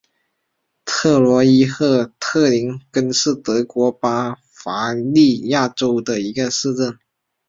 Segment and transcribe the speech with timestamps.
[0.83, 6.97] 特罗伊赫特林根是德国巴伐利亚州的一个市镇。